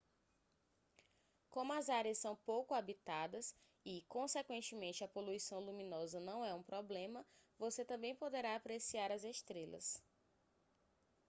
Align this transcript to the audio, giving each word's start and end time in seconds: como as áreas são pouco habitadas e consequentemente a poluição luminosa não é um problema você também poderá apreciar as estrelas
como 1.51 1.73
as 1.73 1.87
áreas 1.87 2.17
são 2.17 2.35
pouco 2.35 2.73
habitadas 2.73 3.55
e 3.85 4.01
consequentemente 4.09 5.03
a 5.03 5.07
poluição 5.07 5.59
luminosa 5.59 6.19
não 6.19 6.43
é 6.43 6.51
um 6.55 6.63
problema 6.63 7.23
você 7.59 7.85
também 7.85 8.15
poderá 8.15 8.55
apreciar 8.55 9.11
as 9.11 9.23
estrelas 9.23 10.01